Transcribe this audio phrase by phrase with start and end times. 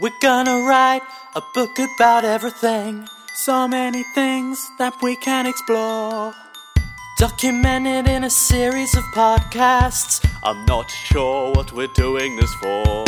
[0.00, 1.02] We're gonna write
[1.34, 3.08] a book about everything.
[3.34, 6.34] So many things that we can explore.
[7.18, 10.24] Documented in a series of podcasts.
[10.44, 13.06] I'm not sure what we're doing this for.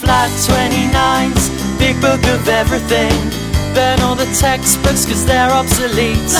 [0.00, 3.12] Flat 29's big book of everything.
[3.74, 6.32] Burn all the textbooks cause they're obsolete.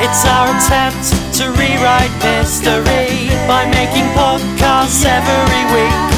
[0.00, 1.04] It's our attempt
[1.36, 6.11] to rewrite history by making podcasts every week.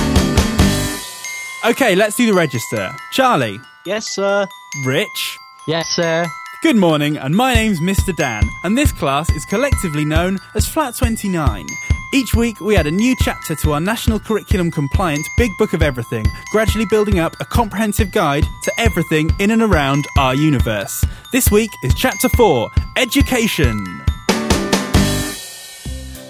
[1.64, 2.94] Okay, let's do the register.
[3.12, 4.46] Charlie, Yes, sir.
[4.84, 6.26] Rich, Yes, sir.
[6.62, 8.14] good morning, and my name's Mr.
[8.16, 11.66] Dan, and this class is collectively known as Flat 29.
[12.12, 15.82] Each week, we add a new chapter to our national curriculum compliant Big Book of
[15.82, 21.04] Everything, gradually building up a comprehensive guide to everything in and around our universe.
[21.32, 24.03] This week is Chapter 4 Education.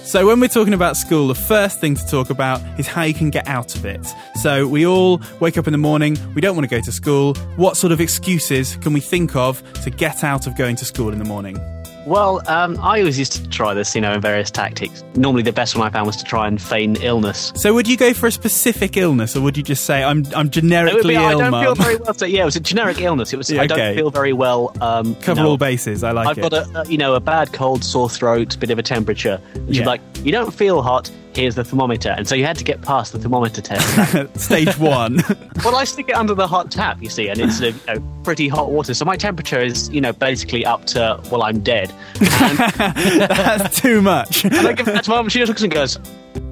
[0.04, 3.14] So, when we're talking about school, the first thing to talk about is how you
[3.14, 4.06] can get out of it.
[4.42, 7.34] So, we all wake up in the morning, we don't want to go to school.
[7.56, 11.11] What sort of excuses can we think of to get out of going to school
[11.11, 11.58] in the morning?
[12.06, 15.02] Well, um, I always used to try this, you know, in various tactics.
[15.14, 17.52] Normally, the best one I found was to try and feign illness.
[17.56, 20.22] So, would you go for a specific illness, or would you just say, "I'm I'm
[20.24, 21.64] It would generically be, I don't mum"?
[21.64, 22.14] feel very well.
[22.14, 23.33] So, yeah, it was a generic illness.
[23.33, 23.50] It was.
[23.50, 24.74] Yeah, I don't feel very well.
[24.80, 26.05] Um, Cover you know, all bases.
[26.05, 26.50] I like I've it.
[26.50, 29.41] got a, you know, a bad cold, sore throat, bit of a temperature.
[29.66, 29.86] Yeah.
[29.86, 31.11] like, you don't feel hot.
[31.34, 34.38] Here's the thermometer, and so you had to get past the thermometer test.
[34.40, 35.16] Stage one.
[35.64, 38.20] well, I stick it under the hot tap, you see, and it's uh, you know,
[38.22, 38.94] pretty hot water.
[38.94, 41.92] So my temperature is, you know, basically up to well, I'm dead.
[42.20, 44.44] That's too much.
[44.44, 45.28] And I give that to mum.
[45.28, 45.98] She just looks and goes,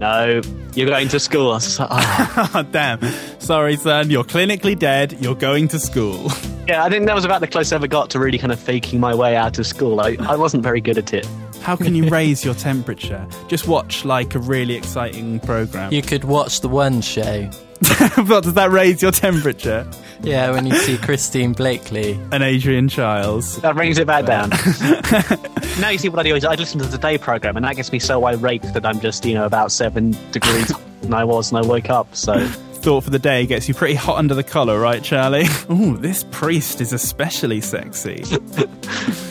[0.01, 0.41] "No,
[0.75, 3.01] you're going to school." I was just like, "Oh." oh, damn.
[3.39, 4.11] Sorry, son.
[4.11, 5.17] You're clinically dead.
[5.21, 6.31] You're going to school.
[6.67, 8.59] Yeah, I think that was about the closest I ever got to really kind of
[8.59, 10.01] faking my way out of school.
[10.01, 11.27] I, I wasn't very good at it.
[11.63, 13.27] How can you raise your temperature?
[13.49, 15.93] Just watch like a really exciting program.
[15.93, 17.45] You could watch the One Show.
[18.27, 19.89] what does that raise your temperature?
[20.23, 22.19] Yeah, when you see Christine Bleakley.
[22.33, 23.61] And Adrian Chiles.
[23.61, 24.51] That brings it back down.
[25.81, 27.77] now you see what I do is I listen to the day program, and that
[27.77, 30.73] gets me so irate that I'm just, you know, about seven degrees
[31.03, 32.15] than I was when I woke up.
[32.15, 32.35] So
[32.83, 35.47] Thought for the day gets you pretty hot under the collar, right, Charlie?
[35.71, 38.25] Ooh, this priest is especially sexy.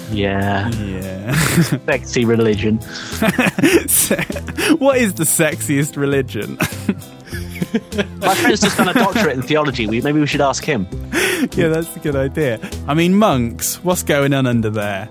[0.09, 1.34] yeah, Yeah.
[1.85, 2.78] sexy religion.
[4.78, 6.56] what is the sexiest religion?
[8.22, 9.85] My friend's just done a doctorate in theology.
[9.85, 10.88] We, maybe we should ask him.
[11.53, 12.57] yeah, that's a good idea.
[12.88, 15.09] I mean, monks, what's going on under there?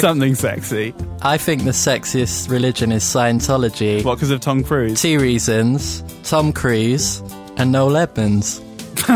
[0.00, 0.94] Something sexy.
[1.22, 4.04] I think the sexiest religion is Scientology.
[4.04, 5.02] What, because of Tom Cruise?
[5.02, 7.20] Two reasons Tom Cruise
[7.58, 8.60] and Noel Edmonds.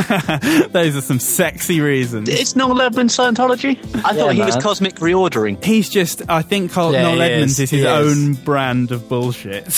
[0.72, 2.28] Those are some sexy reasons.
[2.28, 3.76] It's Noel Edmonds Scientology.
[4.04, 5.62] I thought he was cosmic reordering.
[5.64, 8.18] He's just, I think Col- Yeah, Noel Edmonds is, is his he is.
[8.18, 9.64] own brand of bullshit.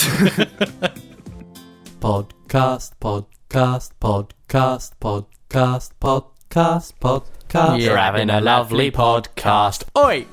[1.99, 7.81] Podcast, podcast, podcast, podcast, podcast, podcast.
[7.81, 9.85] You're having a lovely podcast.
[9.97, 10.25] Oi!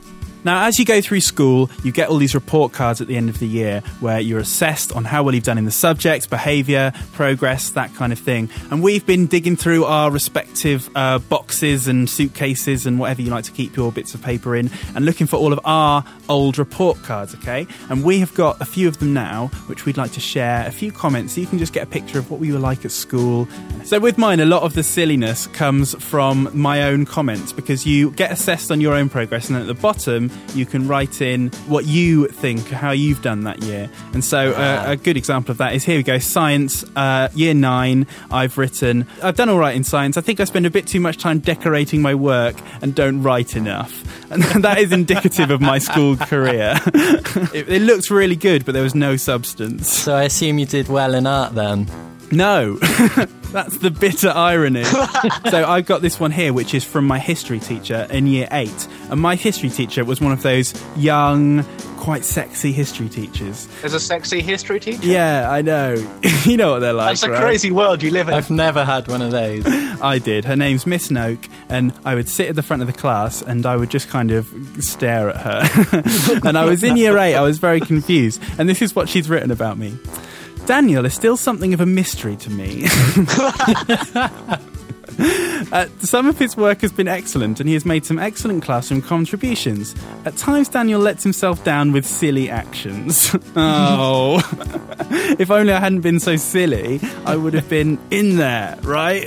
[0.45, 3.29] Now, as you go through school, you get all these report cards at the end
[3.29, 6.93] of the year where you're assessed on how well you've done in the subject, behaviour,
[7.13, 8.51] progress, that kind of thing.
[8.71, 13.45] And we've been digging through our respective uh, boxes and suitcases and whatever you like
[13.45, 17.01] to keep your bits of paper in and looking for all of our old report
[17.03, 17.67] cards, okay?
[17.89, 20.73] And we have got a few of them now, which we'd like to share, a
[20.73, 22.91] few comments so you can just get a picture of what we were like at
[22.91, 23.49] school.
[23.85, 28.11] So, with mine, a lot of the silliness comes from my own comments because you
[28.13, 31.87] get assessed on your own progress, and at the bottom, you can write in what
[31.87, 33.89] you think, how you've done that year.
[34.13, 37.55] And so, uh, a good example of that is here we go science, uh, year
[37.55, 38.07] nine.
[38.31, 40.17] I've written, I've done all right in science.
[40.17, 43.57] I think I spend a bit too much time decorating my work and don't write
[43.57, 44.03] enough.
[44.33, 46.81] And that is indicative of my school career.
[46.87, 49.87] it, it looked really good, but there was no substance.
[49.89, 51.87] So I assume you did well in art then.
[52.31, 52.79] No,
[53.53, 54.85] that's the bitter irony.
[55.51, 58.89] so I've got this one here, which is from my history teacher in year eight.
[59.11, 61.65] And my history teacher was one of those young,
[61.97, 63.69] quite sexy history teachers.
[63.81, 65.07] There's a sexy history teacher.
[65.07, 65.95] Yeah, I know.
[66.45, 67.11] you know what they're like.
[67.11, 67.41] That's a right?
[67.41, 68.35] crazy world you live in.
[68.35, 69.65] I've never had one of those.
[70.03, 70.45] I did.
[70.45, 73.67] Her name's Miss Noak, and I would sit at the front of the class and
[73.67, 76.41] I would just kind of stare at her.
[76.49, 78.43] and I was in year eight, I was very confused.
[78.59, 79.97] And this is what she's written about me.
[80.67, 82.87] Daniel is still something of a mystery to me.
[85.73, 89.01] Uh, some of his work has been excellent, and he has made some excellent classroom
[89.01, 89.95] contributions.
[90.25, 93.35] At times, Daniel lets himself down with silly actions.
[93.57, 94.43] oh,
[95.39, 99.25] if only I hadn't been so silly, I would have been in there, right?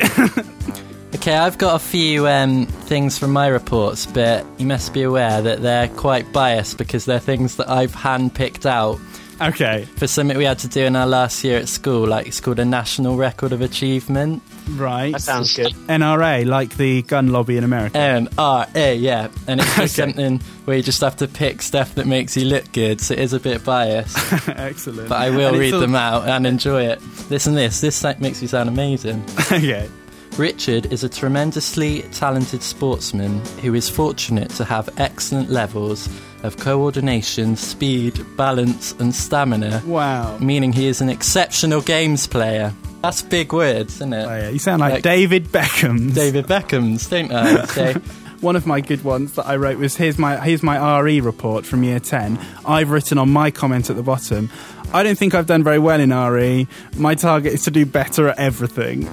[1.15, 5.41] Okay, I've got a few um, things from my reports, but you must be aware
[5.41, 8.99] that they're quite biased because they're things that I've handpicked out
[9.41, 12.07] Okay, for something we had to do in our last year at school.
[12.07, 14.41] Like it's called a National Record of Achievement.
[14.71, 15.11] right.
[15.11, 15.73] That sounds good.
[15.87, 17.97] NRA, like the gun lobby in America.
[17.97, 19.27] N R A, yeah.
[19.47, 20.11] And it's just Okay.
[20.11, 23.01] something where you just have to pick stuff that makes you look good.
[23.01, 24.17] So it is a bit biased,
[24.49, 25.09] Excellent.
[25.09, 27.01] but I will And read all- them out and enjoy it.
[27.29, 29.23] Listen, this this like, makes you sound amazing.
[29.51, 29.89] okay.
[30.37, 36.09] Richard is a tremendously talented sportsman who is fortunate to have excellent levels
[36.43, 40.37] of coordination, speed, balance, and stamina, Wow.
[40.39, 42.73] meaning he is an exceptional games player.
[43.01, 44.25] That's big words, isn't it?
[44.25, 44.49] Oh, yeah.
[44.49, 46.13] You sound like, Like- David Beckham.
[46.13, 47.65] David Beckham's, don't I?
[47.67, 47.93] So,
[48.41, 51.65] One of my good ones that I wrote was here's my here's my RE report
[51.65, 52.37] from year 10.
[52.65, 54.49] I've written on my comment at the bottom.
[54.93, 56.67] I don't think I've done very well in RE.
[56.97, 59.01] My target is to do better at everything.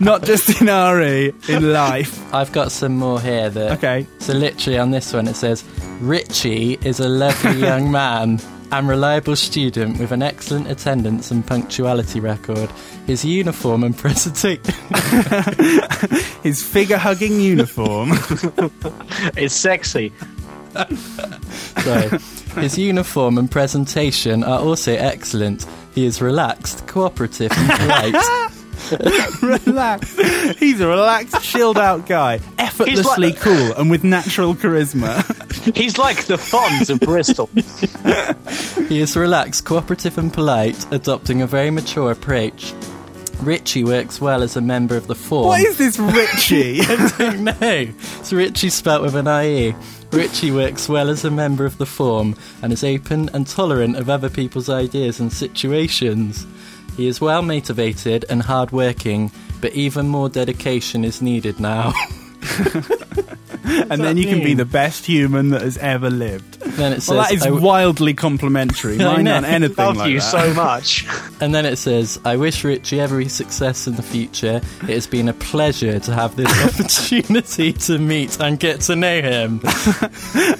[0.00, 2.34] Not just in RE, in life.
[2.34, 3.72] I've got some more here that.
[3.78, 4.06] Okay.
[4.18, 5.64] So, literally on this one, it says
[6.00, 8.40] Richie is a lovely young man
[8.72, 12.70] and reliable student with an excellent attendance and punctuality record.
[13.06, 14.64] His uniform and presentation.
[16.42, 18.10] His figure hugging uniform.
[19.36, 20.12] It's sexy.
[21.82, 22.18] Sorry.
[22.62, 25.66] His uniform and presentation are also excellent.
[25.94, 28.52] He is relaxed, cooperative, and polite.
[29.66, 30.20] relaxed.
[30.58, 32.40] He's a relaxed, chilled out guy.
[32.58, 35.24] Effortlessly like- cool and with natural charisma.
[35.76, 37.48] He's like the Fonz of Bristol.
[38.88, 42.72] He is relaxed, cooperative, and polite, adopting a very mature approach.
[43.40, 45.48] Richie works well as a member of the form.
[45.48, 46.78] what is this Richie?
[47.42, 49.74] no, it's Richie spelt with an IE.
[50.12, 54.08] Richie works well as a member of the form and is open and tolerant of
[54.08, 56.46] other people's ideas and situations.
[56.96, 59.30] He is well motivated and hard working,
[59.60, 61.92] but even more dedication is needed now.
[63.66, 66.60] and then you can be the best human that has ever lived.
[66.60, 68.94] then it says, Well, that is I w- wildly complimentary.
[69.00, 69.34] I Mine know.
[69.34, 70.30] aren't anything Love like you that.
[70.30, 71.06] so much.
[71.40, 74.60] and then it says, I wish Richie every success in the future.
[74.82, 79.20] It has been a pleasure to have this opportunity to meet and get to know
[79.20, 79.60] him.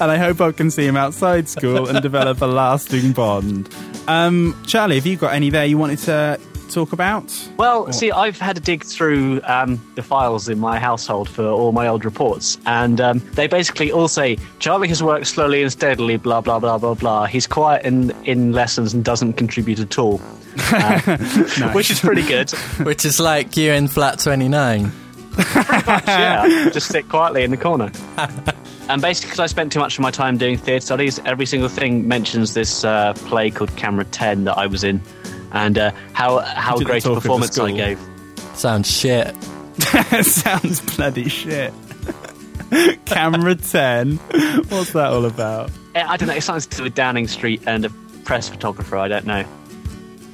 [0.00, 3.68] and I hope I can see him outside school and develop a lasting bond.
[4.08, 6.38] Um, Charlie, have you got any there you wanted to
[6.70, 7.32] talk about?
[7.56, 11.72] Well, see, I've had to dig through um, the files in my household for all
[11.72, 16.16] my old reports, and um, they basically all say Charlie has worked slowly and steadily,
[16.16, 17.26] blah blah blah blah blah.
[17.26, 20.20] He's quiet in in lessons and doesn't contribute at all,
[20.72, 21.18] uh,
[21.72, 22.50] which is pretty good.
[22.82, 24.92] Which is like you in flat 29.
[25.38, 27.90] yeah, just sit quietly in the corner.
[28.88, 31.68] And basically, because I spent too much of my time doing theatre studies, every single
[31.68, 35.02] thing mentions this uh, play called Camera 10 that I was in,
[35.56, 38.00] and uh, how how great a talk of the performance I gave.
[38.54, 39.34] Sounds shit.
[40.22, 41.72] Sounds bloody shit.
[43.06, 44.16] Camera 10.
[44.68, 45.70] What's that all about?
[45.94, 46.34] Eh, I don't know.
[46.34, 47.90] It sounds to do with Downing Street and a
[48.24, 48.96] press photographer.
[48.96, 49.44] I don't know.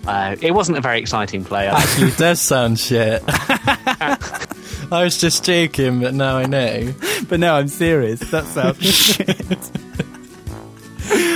[0.07, 1.69] Uh, it wasn't a very exciting play.
[1.69, 3.23] Actually, it does sound shit.
[3.29, 6.93] I was just joking, but now I know.
[7.29, 8.21] But no, I'm serious.
[8.31, 9.71] That sounds shit.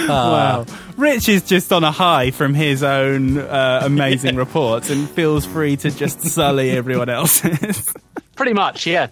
[0.09, 0.65] Ah.
[0.65, 0.86] Wow.
[0.97, 5.77] Rich is just on a high from his own uh, amazing reports and feels free
[5.77, 7.93] to just sully everyone else's.
[8.35, 9.09] Pretty much, yeah.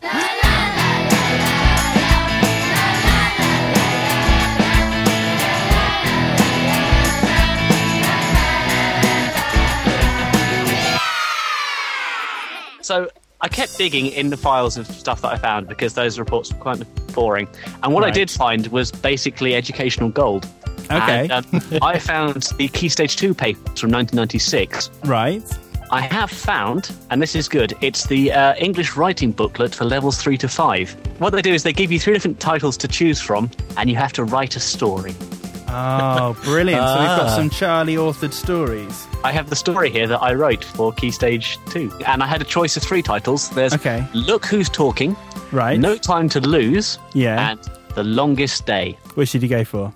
[12.81, 13.09] So
[13.43, 16.59] I kept digging in the files of stuff that I found because those reports were
[16.59, 17.47] quite boring.
[17.83, 20.47] And what I did find was basically educational gold.
[20.91, 21.29] Okay.
[21.31, 24.91] And, um, I found the Key Stage 2 papers from 1996.
[25.05, 25.43] right.
[25.91, 30.17] I have found, and this is good, it's the uh, English writing booklet for levels
[30.21, 30.97] 3 to 5.
[31.21, 33.95] What they do is they give you three different titles to choose from, and you
[33.97, 35.15] have to write a story.
[35.69, 36.83] Oh, brilliant.
[36.83, 37.37] So we've got Ah.
[37.37, 39.07] some Charlie authored stories.
[39.23, 41.93] I have the story here that I wrote for Key Stage 2.
[42.07, 43.51] And I had a choice of three titles.
[43.51, 44.05] There's Okay.
[44.15, 45.15] Look Who's Talking,
[45.53, 45.79] Right.
[45.79, 47.51] No Time to Lose, Yeah.
[47.51, 47.61] and
[47.95, 48.99] The Longest Day.
[49.15, 49.93] Which did you go for?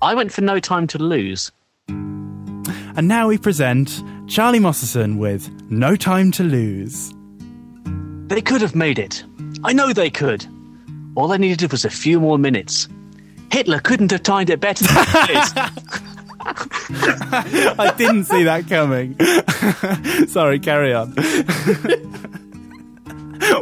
[0.00, 1.50] I went for No Time to Lose.
[1.88, 7.12] And now we present Charlie Mosserson with No Time to Lose.
[8.28, 9.24] They could have made it.
[9.64, 10.46] I know they could.
[11.16, 12.88] All they needed was a few more minutes.
[13.50, 14.94] Hitler couldn't have timed it better than.
[16.40, 19.16] I didn't see that coming.
[20.28, 21.12] Sorry, carry on.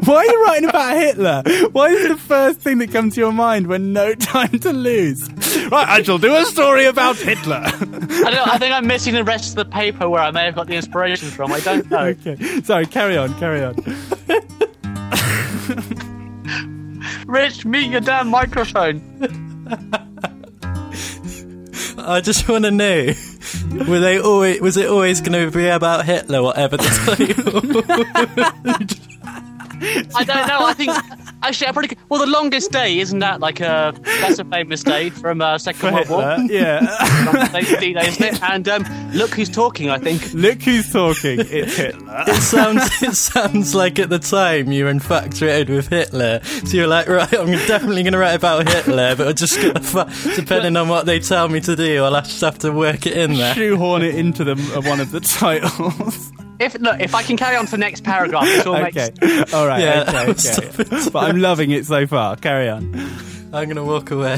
[0.05, 1.43] Why are you writing about Hitler?
[1.73, 4.73] Why is it the first thing that comes to your mind when no time to
[4.73, 5.29] lose?
[5.71, 7.63] Right, I shall do a story about Hitler.
[7.65, 10.55] I, don't, I think I'm missing the rest of the paper where I may have
[10.55, 11.53] got the inspiration from.
[11.53, 11.99] I don't know.
[12.27, 13.75] okay, sorry, carry on, carry on.
[17.27, 19.03] Rich, meet your damn microphone.
[21.99, 23.11] I just want to know:
[23.89, 24.61] were they always?
[24.61, 27.57] Was it always going to be about Hitler, whatever the title?
[30.15, 30.65] I don't know.
[30.65, 30.93] I think
[31.47, 31.97] actually, I'm pretty.
[32.09, 35.95] Well, the longest day isn't that like a that's a famous day from uh, Second
[35.95, 36.23] World War.
[36.23, 37.77] Hitler, yeah.
[37.81, 38.43] D-Day, isn't it?
[38.43, 39.91] And um, look who's talking.
[39.91, 40.33] I think.
[40.35, 41.41] Look who's talking.
[41.41, 42.25] It's Hitler.
[42.27, 43.03] It sounds.
[43.03, 47.33] It sounds like at the time you were infatuated with Hitler, so you're like, right,
[47.33, 51.07] I'm definitely going to write about Hitler, but I'm just going to, depending on what
[51.07, 53.55] they tell me to do, I'll just have to work it in there.
[53.55, 56.33] Shoehorn it into the, uh, one of the titles.
[56.59, 59.11] If look, if I can carry on to the next paragraph, it all okay.
[59.21, 59.53] makes.
[59.55, 59.83] All right.
[59.83, 60.31] Yeah, okay.
[60.31, 61.11] okay.
[61.13, 62.37] but I'm loving it so far.
[62.37, 62.95] Carry on.
[63.53, 64.37] I'm going to walk away.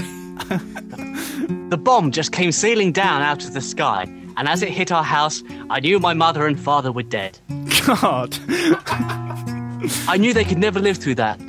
[1.69, 4.05] The bomb just came sailing down out of the sky,
[4.37, 7.39] and as it hit our house, I knew my mother and father were dead.
[7.87, 8.39] God.
[10.09, 11.41] I knew they could never live through that.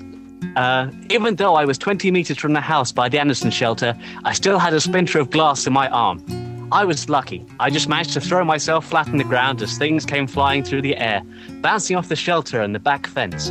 [0.55, 4.33] Uh, even though I was 20 meters from the house by the Anderson shelter, I
[4.33, 6.23] still had a splinter of glass in my arm.
[6.71, 7.45] I was lucky.
[7.59, 10.83] I just managed to throw myself flat on the ground as things came flying through
[10.83, 11.21] the air,
[11.61, 13.47] bouncing off the shelter and the back fence.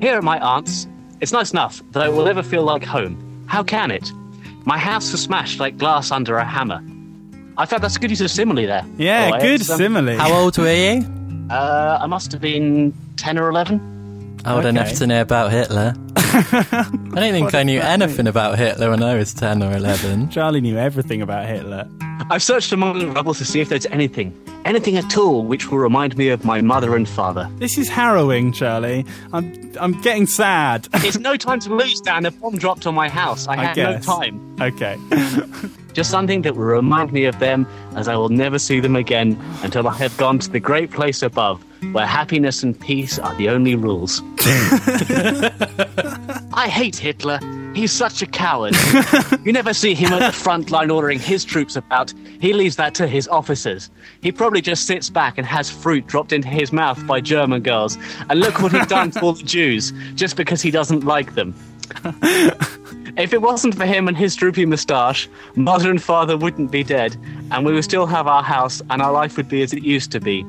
[0.00, 0.86] Here at my aunt's,
[1.20, 3.44] it's nice enough, though it will never feel like home.
[3.48, 4.10] How can it?
[4.64, 6.82] My house was smashed like glass under a hammer.
[7.58, 8.86] I thought that's a good use of simile there.
[8.96, 10.16] Yeah, Oh, good um, simile.
[10.16, 11.04] How old were you?
[11.50, 14.40] Uh, I must have been 10 or 11.
[14.46, 14.68] Old Okay.
[14.68, 15.94] enough to know about Hitler.
[16.32, 20.28] I don't think I knew anything about Hitler when I was 10 or 11.
[20.30, 21.88] Charlie knew everything about Hitler.
[22.30, 25.78] I've searched among the rubble to see if there's anything, anything at all which will
[25.78, 27.48] remind me of my mother and father.
[27.56, 29.06] This is harrowing, Charlie.
[29.32, 30.88] I'm I'm getting sad.
[30.96, 32.26] It's no time to lose, Dan.
[32.26, 33.46] A bomb dropped on my house.
[33.48, 34.56] I I had no time.
[34.60, 34.98] Okay.
[35.94, 37.66] Just something that will remind me of them
[37.96, 41.22] as I will never see them again until I have gone to the great place
[41.22, 44.22] above where happiness and peace are the only rules.
[46.52, 47.40] I hate Hitler.
[47.74, 48.74] He's such a coward.
[49.44, 52.12] you never see him at the front line ordering his troops about.
[52.40, 53.90] He leaves that to his officers.
[54.20, 57.96] He probably just sits back and has fruit dropped into his mouth by German girls.
[58.28, 61.54] And look what he's done to all the Jews just because he doesn't like them.
[63.16, 67.16] If it wasn't for him and his droopy moustache, mother and father wouldn't be dead,
[67.50, 70.12] and we would still have our house, and our life would be as it used
[70.12, 70.44] to be.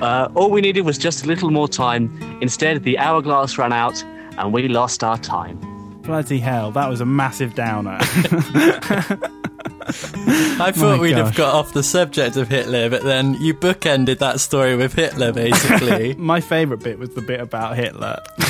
[0.00, 2.38] Uh, all we needed was just a little more time.
[2.40, 4.02] Instead, the hourglass ran out,
[4.38, 5.58] and we lost our time.
[6.02, 7.98] Bloody hell, that was a massive downer.
[9.86, 11.26] I thought My we'd gosh.
[11.26, 15.32] have got off the subject of Hitler, but then you bookended that story with Hitler,
[15.32, 16.14] basically.
[16.18, 18.22] My favourite bit was the bit about Hitler.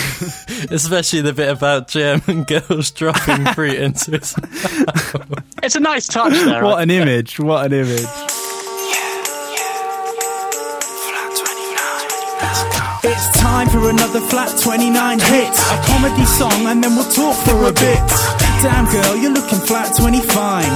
[0.71, 4.35] Especially the bit about German girls dropping fruit into his
[5.63, 6.65] It's a nice touch there.
[6.65, 7.39] What an image!
[7.41, 8.07] What an image!
[13.45, 14.89] Time for another Flat 29
[15.21, 15.53] hit.
[15.69, 18.01] A comedy song, and then we'll talk for a bit.
[18.65, 20.25] Damn girl, you're looking flat 25.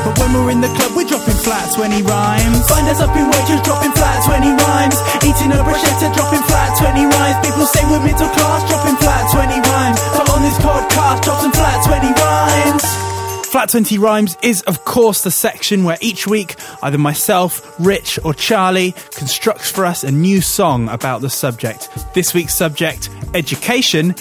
[0.05, 2.61] But when we're in the club, we're dropping flat 20 rhymes.
[2.69, 5.01] Find us up in Waitrose, dropping flat 20 rhymes.
[5.25, 7.37] Eating a bruschetta, dropping flat 20 rhymes.
[7.41, 9.99] People say we're middle class, dropping flat 20 rhymes.
[10.13, 13.08] But on this podcast, drop some flat 20 rhymes.
[13.49, 18.35] Flat 20 Rhymes is, of course, the section where each week either myself, Rich, or
[18.35, 21.88] Charlie constructs for us a new song about the subject.
[22.12, 24.14] This week's subject, education,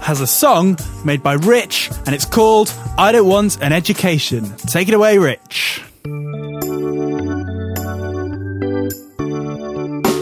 [0.00, 4.54] has a song made by Rich, and it's called I Don't Want an Education.
[4.66, 5.82] Take it away, Rich.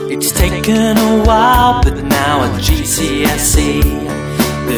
[0.08, 4.21] It's taken a while, but now at GCSE,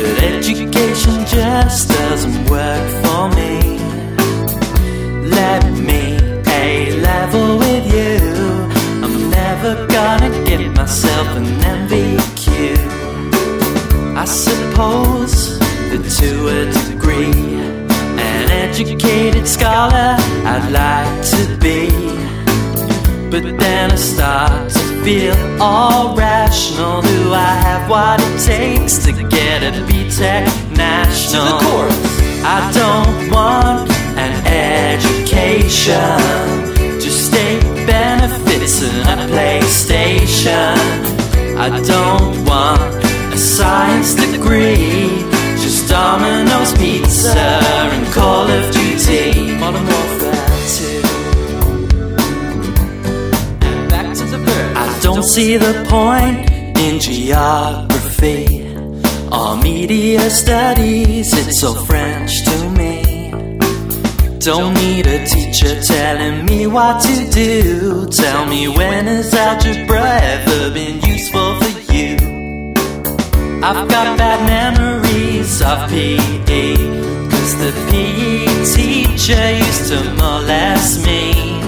[0.02, 3.78] but education just doesn't work for me.
[5.38, 8.16] Let me A level with you.
[9.04, 11.46] I'm never gonna get myself an
[11.76, 12.46] NVQ.
[14.16, 15.58] I suppose
[15.90, 17.32] that to a degree,
[18.28, 20.16] an educated scholar
[20.52, 22.43] I'd like to be.
[23.34, 27.02] But then I start to feel all rational.
[27.02, 31.58] Do I have what it takes to get a BTEC national?
[31.58, 31.98] The chorus:
[32.44, 35.90] I don't want an education,
[37.00, 40.78] just state benefits and a PlayStation.
[41.58, 45.10] I don't want a science degree,
[45.58, 49.58] just Domino's pizza and Call of Duty.
[49.58, 50.43] Modern Warfare
[55.04, 58.64] don't see the point in geography
[59.30, 61.28] or media studies.
[61.36, 63.30] It's so French to me.
[64.38, 68.06] Don't need a teacher telling me what to do.
[68.06, 72.16] Tell me when has algebra ever been useful for you?
[73.62, 76.76] I've got bad memories of PE.
[77.30, 81.60] Cause the PE teacher used to molest me.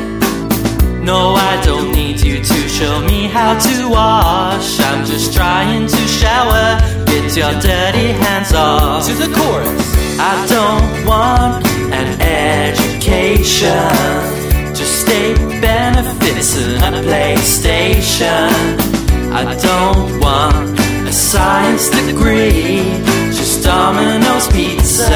[1.04, 1.95] No, I don't
[2.76, 4.78] show me how to wash.
[4.80, 6.78] I'm just trying to shower.
[7.06, 9.06] Get your dirty hands off.
[9.06, 9.86] To the chorus.
[10.20, 11.64] I don't want
[12.00, 13.70] an education.
[14.74, 16.54] Just state benefits
[16.84, 18.52] and a PlayStation.
[19.32, 20.78] I don't want
[21.08, 22.84] a science degree.
[23.38, 25.08] Just Domino's Pizza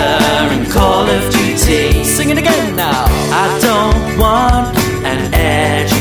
[0.55, 2.05] and Call of Duty.
[2.05, 3.05] Sing it again now.
[3.45, 4.75] I don't want
[5.05, 6.00] an education.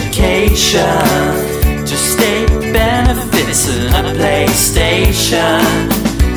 [1.86, 5.62] Just state benefits and a PlayStation.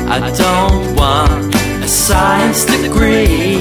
[0.07, 3.59] I don't want a science degree.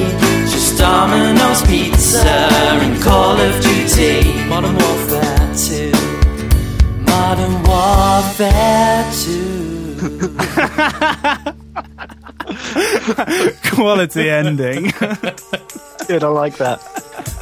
[0.48, 4.44] Just Domino's Pizza and Call of Duty.
[4.48, 5.92] Modern Warfare 2.
[7.04, 9.96] Modern Warfare 2.
[13.74, 14.92] Quality ending.
[16.06, 16.80] Good, I like that.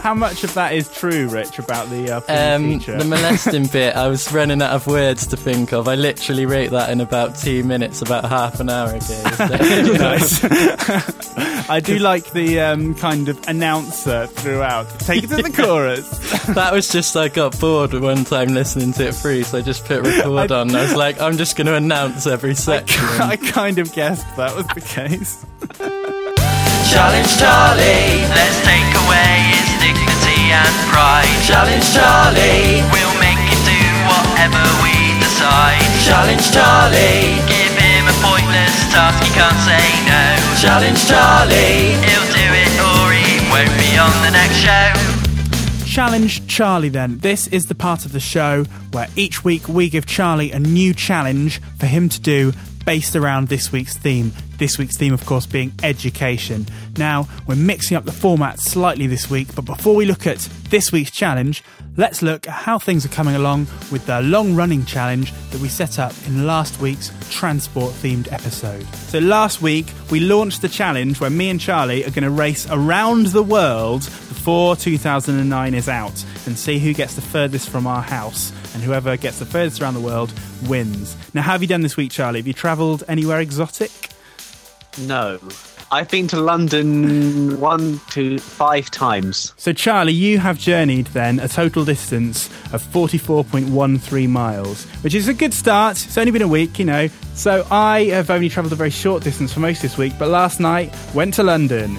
[0.01, 4.09] How much of that is true, Rich, about the uh, Um, the molesting bit, I
[4.09, 5.89] was running out of words to think of.
[5.89, 9.01] I literally wrote that in about two minutes, about half an hour ago.
[9.01, 9.47] So-
[9.99, 10.41] nice.
[11.71, 14.89] I do like the um, kind of announcer throughout.
[15.01, 16.09] Take it to the chorus.
[16.47, 19.85] that was just I got bored one time listening to it through, so I just
[19.85, 20.75] put record on.
[20.75, 23.05] I was like, I'm just going to announce every section.
[23.21, 25.45] I kind of guessed that was the case.
[26.91, 29.50] Challenge Charlie, let's take away his dignity
[30.51, 31.31] and pride.
[31.47, 35.81] Challenge Charlie, we'll make him do whatever we decide.
[36.03, 40.25] Challenge Charlie, give him a pointless task, he can't say no.
[40.59, 45.11] Challenge Charlie, he'll do it or he won't be on the next show.
[45.87, 47.19] Challenge Charlie, then.
[47.19, 50.95] This is the part of the show where each week we give Charlie a new
[50.95, 52.53] challenge for him to do
[52.85, 54.33] based around this week's theme.
[54.61, 56.67] This week's theme, of course, being education.
[56.99, 60.37] Now, we're mixing up the format slightly this week, but before we look at
[60.69, 61.65] this week's challenge,
[61.97, 65.69] let's look at how things are coming along with the long running challenge that we
[65.69, 68.85] set up in last week's transport themed episode.
[68.95, 72.71] So, last week we launched the challenge where me and Charlie are going to race
[72.71, 78.03] around the world before 2009 is out and see who gets the furthest from our
[78.03, 78.53] house.
[78.75, 80.35] And whoever gets the furthest around the world
[80.67, 81.17] wins.
[81.33, 82.41] Now, how have you done this week, Charlie?
[82.41, 83.91] Have you travelled anywhere exotic?
[84.99, 85.39] No.
[85.93, 89.53] I've been to London one, two, five times.
[89.57, 95.35] So, Charlie, you have journeyed then a total distance of 44.13 miles, which is a
[95.35, 96.05] good start.
[96.05, 97.09] It's only been a week, you know.
[97.35, 100.61] So, I have only travelled a very short distance for most this week, but last
[100.61, 101.97] night went to London.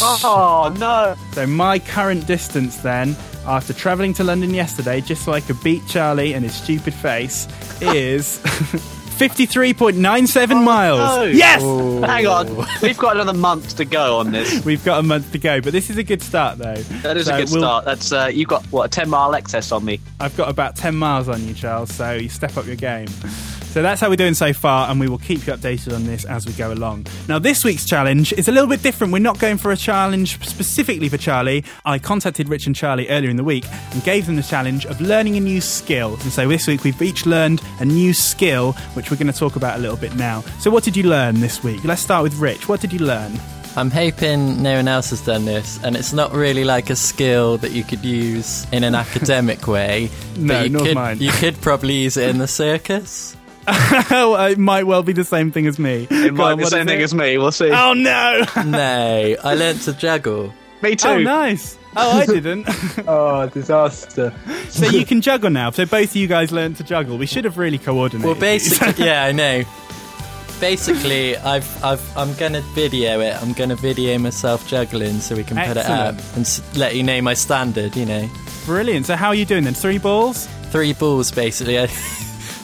[0.00, 1.14] Oh, no.
[1.34, 3.14] So, my current distance then,
[3.46, 7.46] after travelling to London yesterday, just so I could beat Charlie and his stupid face,
[7.82, 8.40] is
[9.18, 10.98] 53.97 miles.
[10.98, 11.22] no.
[11.24, 11.62] Yes!
[11.62, 12.66] Hang on.
[12.82, 14.64] We've got another month to go on this.
[14.66, 16.74] We've got a month to go, but this is a good start, though.
[17.02, 17.84] That is So a good we'll- start.
[17.84, 20.00] That's uh, you got what a ten mile excess on me.
[20.20, 23.06] I've got about 10 miles on you, Charles, so you step up your game.
[23.74, 26.24] So that's how we're doing so far, and we will keep you updated on this
[26.24, 27.08] as we go along.
[27.26, 29.12] Now, this week's challenge is a little bit different.
[29.12, 31.64] We're not going for a challenge specifically for Charlie.
[31.84, 35.00] I contacted Rich and Charlie earlier in the week and gave them the challenge of
[35.00, 36.12] learning a new skill.
[36.22, 39.56] And so this week we've each learned a new skill, which we're going to talk
[39.56, 40.42] about a little bit now.
[40.60, 41.82] So, what did you learn this week?
[41.82, 42.68] Let's start with Rich.
[42.68, 43.32] What did you learn?
[43.76, 47.58] I'm hoping no one else has done this, and it's not really like a skill
[47.58, 50.10] that you could use in an academic way.
[50.36, 51.18] No, but you could, mine.
[51.18, 53.36] You could probably use it in the circus.
[54.10, 56.06] oh, it might well be the same thing as me.
[56.10, 57.38] It might be the same thing as me.
[57.38, 57.70] We'll see.
[57.70, 58.44] Oh, no!
[58.66, 60.52] no, I learnt to juggle.
[60.82, 61.08] me oh, too.
[61.08, 61.78] oh, nice.
[61.96, 62.66] Oh, I didn't.
[63.06, 64.34] Oh, disaster.
[64.68, 65.70] So you can juggle now.
[65.70, 67.18] So both of you guys learned to juggle.
[67.18, 68.26] We should have really coordinated.
[68.26, 69.62] Well, basically, yeah, I know.
[70.60, 73.40] Basically, I've, I've, I'm gonna video it.
[73.42, 77.02] I'm gonna video myself juggling so we can put it up and s- let you
[77.02, 77.96] know my standard.
[77.96, 78.30] You know,
[78.64, 79.06] brilliant.
[79.06, 79.74] So how are you doing then?
[79.74, 80.48] Three balls?
[80.74, 81.78] three balls basically.
[81.78, 81.88] I,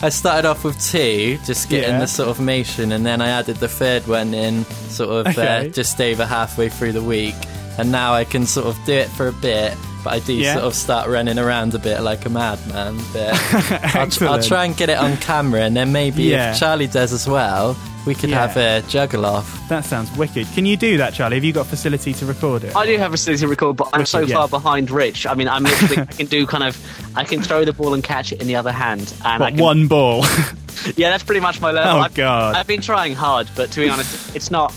[0.03, 2.01] I started off with two, just getting Yeah.
[2.01, 5.67] the sort of motion, and then I added the third one in sort of Okay.
[5.67, 7.35] uh, just over halfway through the week,
[7.79, 9.75] and now I can sort of do it for a bit.
[10.03, 10.55] But I do Yeah.
[10.55, 12.99] sort of start running around a bit like a madman.
[13.13, 13.35] But
[13.95, 16.53] I'll, I'll try and get it on camera, and then maybe Yeah.
[16.53, 18.47] if Charlie does as well, we could Yeah.
[18.47, 19.69] have a juggle off.
[19.69, 20.47] That sounds wicked.
[20.55, 21.37] Can you do that, Charlie?
[21.37, 22.75] Have you got facility to record it?
[22.75, 24.37] I do have a facility to record, but I'm so Wicked, yeah.
[24.37, 25.27] far behind Rich.
[25.27, 26.77] I mean, I'm literally, I can do kind of,
[27.17, 29.13] I can throw the ball and catch it in the other hand.
[29.25, 30.25] And I What, can, one ball?
[30.97, 31.99] Yeah, that's pretty much my level.
[31.99, 32.55] Oh, I've, God.
[32.55, 34.73] I've been trying hard, but to be honest, it's not,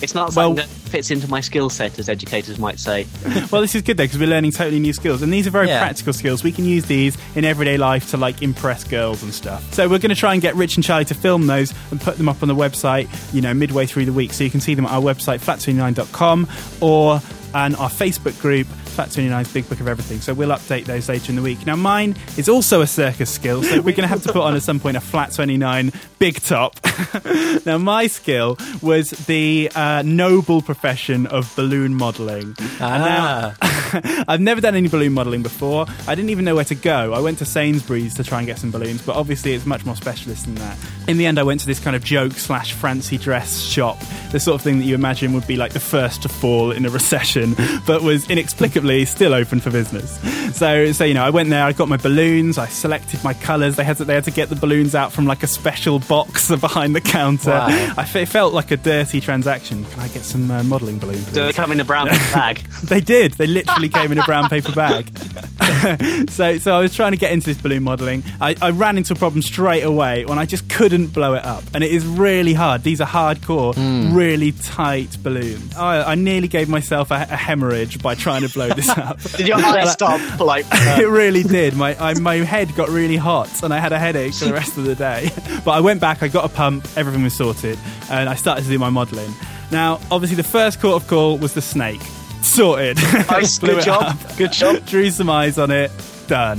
[0.00, 3.06] it's not Well- something that fits into my skill set, as educators might say.
[3.50, 5.66] Well, this is good though because we're learning totally new skills, and these are very
[5.68, 5.80] Yeah.
[5.80, 6.44] practical skills.
[6.44, 9.74] We can use these in everyday life to like impress girls and stuff.
[9.74, 12.16] So we're going to try and get Rich and Charlie to film those and put
[12.18, 13.08] them up on the website.
[13.34, 16.48] You know, midway through the week, so you can see them at our website flat29.com
[16.80, 17.20] or
[17.54, 18.66] and our Facebook group.
[18.92, 20.20] Flat 29's Big Book of Everything.
[20.20, 21.66] So we'll update those later in the week.
[21.66, 24.54] Now, mine is also a circus skill, so we're going to have to put on
[24.54, 26.76] at some point a Flat 29 big top.
[27.66, 32.54] now, my skill was the uh, noble profession of balloon modelling.
[32.80, 33.56] Ah,
[34.28, 35.86] I've never done any balloon modelling before.
[36.06, 37.12] I didn't even know where to go.
[37.12, 39.96] I went to Sainsbury's to try and get some balloons, but obviously it's much more
[39.96, 40.78] specialist than that.
[41.08, 43.98] In the end, I went to this kind of joke slash fancy dress shop,
[44.30, 46.86] the sort of thing that you imagine would be like the first to fall in
[46.86, 47.54] a recession,
[47.86, 50.18] but was inexplicably still open for business.
[50.56, 51.64] So, so you know, I went there.
[51.64, 52.58] I got my balloons.
[52.58, 53.76] I selected my colours.
[53.76, 56.54] They had to they had to get the balloons out from like a special box
[56.60, 57.50] behind the counter.
[57.50, 57.94] Wow.
[57.96, 59.84] I it felt like a dirty transaction.
[59.84, 61.26] Can I get some uh, modelling balloons?
[61.32, 62.58] Do they come in a brown bag?
[62.84, 63.32] They did.
[63.32, 65.06] They literally came in a brown paper bag.
[66.30, 68.22] so, so I was trying to get into this balloon modelling.
[68.40, 71.64] I, I ran into a problem straight away when I just couldn't blow it up,
[71.74, 72.82] and it is really hard.
[72.82, 74.14] These are hardcore, hmm.
[74.14, 75.74] really tight balloons.
[75.76, 79.20] I, I nearly gave myself a, a hemorrhage by trying to blow this up.
[79.36, 80.40] Did your heart stop?
[80.40, 81.74] Like, it uh, really did.
[81.74, 84.76] My I, my head got really hot, and I had a headache for the rest
[84.76, 85.30] of the day.
[85.64, 86.22] But I went back.
[86.22, 86.86] I got a pump.
[86.96, 87.78] Everything was sorted,
[88.10, 89.32] and I started to do my modelling.
[89.70, 92.02] Now, obviously, the first court of call was the snake.
[92.42, 92.96] Sorted.
[93.30, 94.84] nice, good job, good job.
[94.86, 95.90] Drew some eyes on it.
[96.32, 96.58] Done,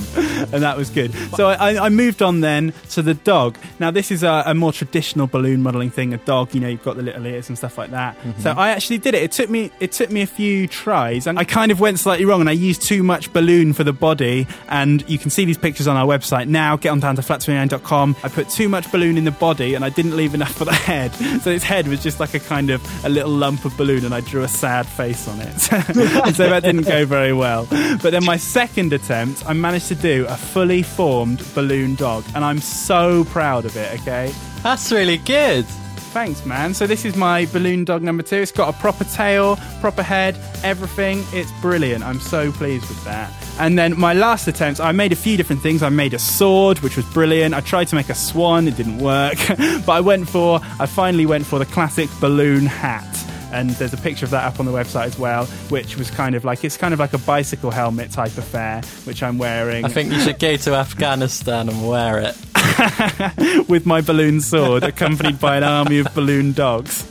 [0.54, 1.16] and that was good.
[1.36, 3.58] So I, I- moved on then to the dog.
[3.80, 6.14] Now this is a, a more traditional balloon modelling thing.
[6.14, 8.16] A dog, you know, you've got the little ears and stuff like that.
[8.20, 8.42] Mm-hmm.
[8.42, 9.24] So I actually did it.
[9.24, 12.26] It took me it took me a few tries, and I kind of went slightly
[12.26, 14.46] wrong, and I used too much balloon for the body.
[14.68, 16.78] And you can see these pictures on our website now.
[16.78, 18.16] Get on down to flat29.com.
[18.24, 20.74] I put too much balloon in the body, and I didn't leave enough for the
[20.74, 21.16] head.
[21.42, 24.14] So its head was just like a kind of a little lump of balloon, and
[24.14, 25.60] I drew a sad face on it.
[25.60, 27.66] so that didn't go very well.
[28.04, 32.44] But then my second attempt, I managed to do a fully formed balloon dog, and
[32.44, 34.02] I'm so proud of it.
[34.02, 34.30] Okay.
[34.62, 35.64] that's really good.
[36.12, 36.74] Thanks, man.
[36.74, 38.36] So this is my balloon dog number two.
[38.36, 41.24] It's got a proper tail, proper head, everything.
[41.32, 42.04] It's brilliant.
[42.04, 43.32] I'm so pleased with that.
[43.58, 45.82] And then my last attempt, I made a few different things.
[45.82, 47.56] I made a sword, which was brilliant.
[47.56, 49.38] I tried to make a swan, it didn't work.
[49.86, 53.23] but I went for, I finally went for the classic balloon hat.
[53.54, 56.36] And there's a picture of that up on the website as well, which was kind
[56.36, 59.90] of like it's kind of like a bicycle helmet type affair, which I'm wearing I
[59.90, 62.36] think you should go to Afghanistan and wear it.
[63.68, 67.06] with my balloon sword, accompanied by an army of balloon dogs.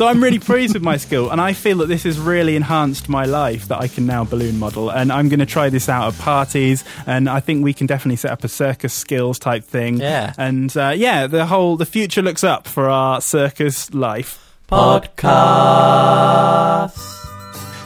[0.00, 3.08] So I'm really pleased with my skill, and I feel that this has really enhanced
[3.08, 3.68] my life.
[3.68, 6.84] That I can now balloon model, and I'm going to try this out at parties.
[7.06, 9.98] And I think we can definitely set up a circus skills type thing.
[9.98, 10.32] Yeah.
[10.38, 14.49] and uh, yeah, the whole the future looks up for our circus life.
[14.70, 15.90] Podcast.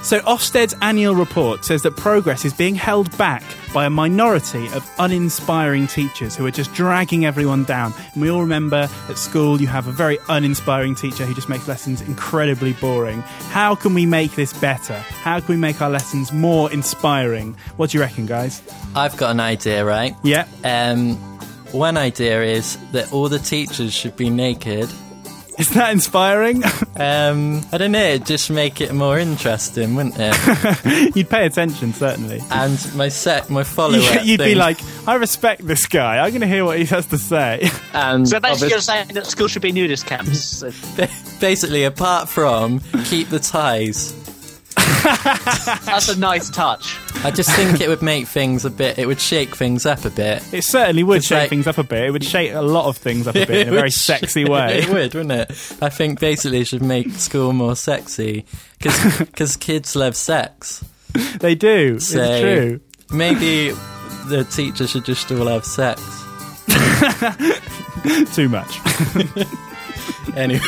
[0.05, 3.43] So Ofsted's annual report says that progress is being held back
[3.73, 7.95] by a minority of uninspiring teachers who are just dragging everyone down.
[8.13, 11.67] And we all remember at school you have a very uninspiring teacher who just makes
[11.67, 13.23] lessons incredibly boring.
[13.49, 14.99] How can we make this better?
[14.99, 17.57] How can we make our lessons more inspiring?
[17.79, 18.61] What do you reckon, guys?
[18.95, 20.15] I've got an idea, right?
[20.23, 20.47] Yeah.
[20.65, 21.17] Um,
[21.73, 24.89] one idea is that all the teachers should be naked.
[25.59, 26.63] Is that inspiring?
[26.97, 31.17] Um, I don't know, it'd just make it more interesting, wouldn't it?
[31.17, 32.41] You'd pay attention, certainly.
[32.53, 34.25] and my set, my follow up.
[34.25, 36.19] You'd be like, I respect this guy.
[36.19, 37.69] I'm going to hear what he has to say.
[37.93, 40.63] and So basically, you're saying that school should be nudist camps.
[41.41, 44.13] basically, apart from keep the ties.
[45.85, 46.97] That's a nice touch.
[47.25, 48.99] I just think it would make things a bit.
[48.99, 50.43] It would shake things up a bit.
[50.53, 52.05] It certainly would shake like- things up a bit.
[52.05, 54.81] It would shake a lot of things up a bit in a very sexy way.
[54.81, 55.51] it would, wouldn't it?
[55.81, 58.45] I think basically it should make school more sexy
[58.79, 60.85] because kids love sex.
[61.41, 61.99] They do.
[61.99, 62.81] So it's true.
[63.17, 63.71] maybe
[64.27, 66.03] the teacher should just all have sex.
[68.35, 68.79] Too much.
[70.37, 70.61] Anyway,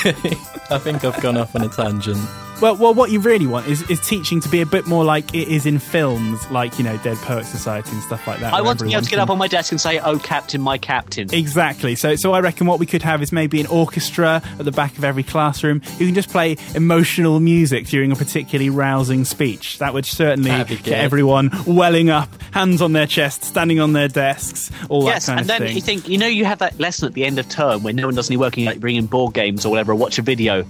[0.71, 2.19] I think I've gone off on a tangent.
[2.61, 5.35] Well, well, what you really want is, is teaching to be a bit more like
[5.35, 8.55] it is in films, like you know, Dead Poet Society and stuff like that.
[8.55, 10.19] I want to be able to get can- up on my desk and say, "Oh,
[10.19, 11.95] Captain, my Captain." Exactly.
[11.97, 14.97] So, so I reckon what we could have is maybe an orchestra at the back
[14.97, 15.83] of every classroom.
[15.99, 19.79] You can just play emotional music during a particularly rousing speech.
[19.79, 24.71] That would certainly get everyone welling up, hands on their chest, standing on their desks,
[24.89, 25.53] all Yes, that kind of thing.
[25.53, 27.49] Yes, and then you think, you know, you have that lesson at the end of
[27.51, 30.19] term when no one does any working, like bringing board games or whatever, or watch
[30.19, 30.65] a video.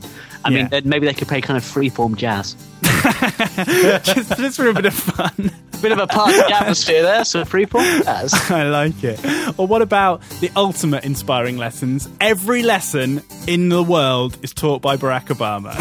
[0.46, 0.68] I Yeah.
[0.70, 2.56] mean, maybe they could play kind of freeform jazz.
[4.04, 5.50] just, just for a bit of fun.
[5.74, 8.32] A Bit of a party atmosphere there, so freeform jazz.
[8.50, 9.20] I like it.
[9.58, 12.08] Or what about the ultimate inspiring lessons?
[12.18, 15.74] Every lesson in the world is taught by Barack Obama.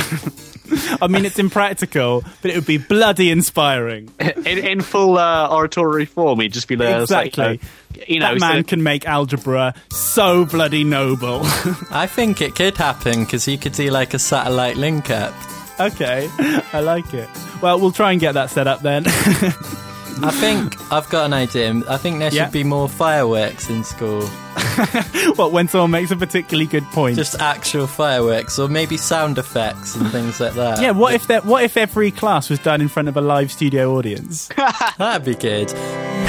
[1.01, 4.09] I mean, it's impractical, but it would be bloody inspiring.
[4.19, 6.99] in, in full uh, oratory form, he'd just be there.
[7.05, 7.59] like, Exactly.
[7.63, 7.65] uh,
[8.07, 11.41] you know, that man instead can make algebra so bloody noble.
[11.91, 15.33] I think it could happen because you could do like a satellite link up.
[15.79, 16.29] okay,
[16.73, 17.29] I like it.
[17.61, 19.03] Well, we'll try and get that set up then.
[19.07, 21.81] I think I've got an idea.
[21.89, 22.49] I think there should Yeah.
[22.49, 24.21] be more fireworks in school.
[25.35, 27.15] what when someone makes a particularly good point?
[27.17, 30.81] Just actual fireworks, or maybe sound effects and things like that.
[30.81, 30.91] yeah.
[30.91, 31.45] What if that?
[31.45, 34.49] What if every class was done in front of a live studio audience?
[34.97, 35.71] that'd be good.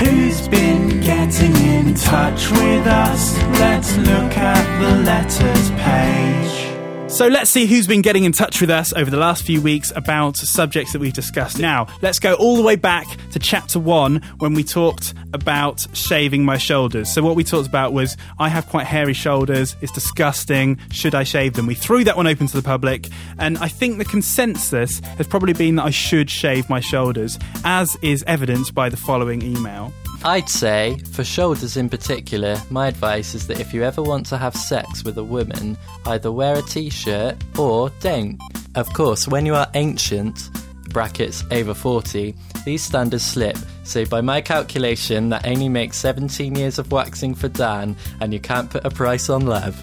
[0.01, 3.39] Who's been getting in touch with us?
[3.61, 7.13] Let's look at the letters page.
[7.13, 9.93] So let's see who's been getting in touch with us over the last few weeks
[9.95, 11.61] about subjects that we've discussed.
[11.61, 16.45] Now, let's go all the way back to chapter one when we talked about shaving
[16.45, 17.09] my shoulders.
[17.15, 21.23] So, what we talked about was I have quite hairy shoulders, it's disgusting, should I
[21.23, 21.67] shave them?
[21.67, 25.53] We threw that one open to the public, and I think the consensus has probably
[25.53, 29.93] been that I should shave my shoulders, as is evidenced by the following email.
[30.25, 34.39] I'd say, for shoulders in particular, my advice is that if you ever want to
[34.39, 35.77] have sex with a woman,
[36.07, 38.41] either wear a t shirt or don't.
[38.75, 40.51] Of course, when you are ancient,
[40.91, 43.57] brackets over 40, these standards slip.
[43.87, 48.41] So, by my calculation, that only makes 17 years of waxing for Dan, and you
[48.41, 49.77] can't put a price on love.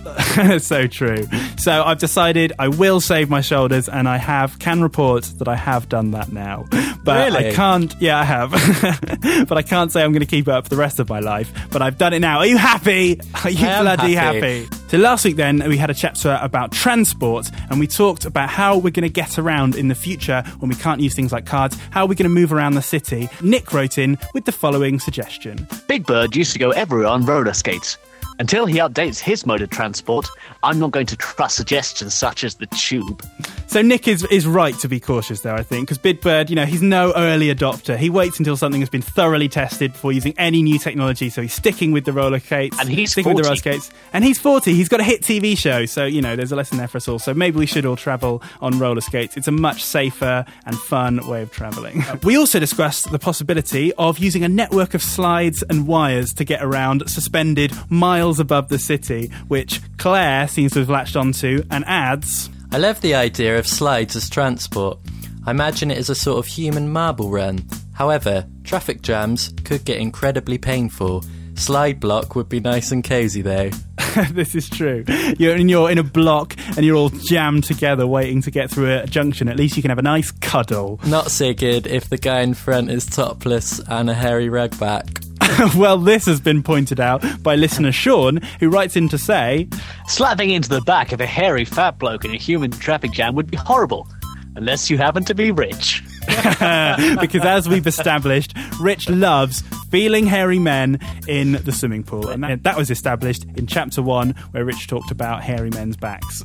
[0.61, 1.25] so true.
[1.57, 5.55] So I've decided I will shave my shoulders, and I have can report that I
[5.55, 6.65] have done that now.
[7.03, 7.49] But Really?
[7.49, 7.93] I can't.
[7.99, 8.51] Yeah, I have.
[9.49, 11.19] but I can't say I'm going to keep it up for the rest of my
[11.19, 11.51] life.
[11.69, 12.37] But I've done it now.
[12.37, 13.19] Are you happy?
[13.43, 14.63] Are you bloody happy.
[14.63, 14.82] happy?
[14.93, 18.77] So last week, then we had a chapter about transport, and we talked about how
[18.77, 21.75] we're going to get around in the future when we can't use things like cards.
[21.89, 23.27] How are we going to move around the city?
[23.41, 25.67] Nick wrote in with the following suggestion.
[25.87, 27.97] Big Bird used to go everywhere on roller skates.
[28.39, 30.27] Until he updates his mode of transport,
[30.63, 33.23] I'm not going to trust suggestions such as the tube.
[33.67, 36.55] So Nick is is right to be cautious there, I think, because Big Bird, you
[36.55, 37.97] know, he's no early adopter.
[37.97, 41.29] He waits until something has been thoroughly tested before using any new technology.
[41.29, 44.23] So he's sticking with the roller skates, And he's sticking with the roller skates, and
[44.23, 44.73] he's forty.
[44.73, 47.07] He's got a hit TV show, so you know, there's a lesson there for us
[47.07, 47.19] all.
[47.19, 49.37] So maybe we should all travel on roller skates.
[49.37, 52.03] It's a much safer and fun way of traveling.
[52.23, 56.63] we also discussed the possibility of using a network of slides and wires to get
[56.63, 62.49] around, suspended miles above the city, which Claire seems to have latched onto, and adds.
[62.71, 64.97] I love the idea of slides as transport.
[65.45, 67.67] I imagine it as a sort of human marble run.
[67.93, 71.23] However, traffic jams could get incredibly painful.
[71.55, 73.69] Slide block would be nice and cosy though.
[74.31, 75.03] this is true.
[75.37, 78.91] You're in, you're in a block and you're all jammed together waiting to get through
[78.91, 79.47] a junction.
[79.47, 80.99] At least you can have a nice cuddle.
[81.05, 85.22] Not so good if the guy in front is topless and a hairy rug back.
[85.75, 89.67] well, this has been pointed out by listener Sean, who writes in to say,
[90.07, 93.49] Slapping into the back of a hairy fat bloke in a human traffic jam would
[93.49, 94.07] be horrible,
[94.55, 96.03] unless you happen to be rich.
[96.27, 102.29] because as we've established, Rich loves feeling hairy men in the swimming pool.
[102.29, 106.43] And that, that was established in chapter one, where Rich talked about hairy men's backs.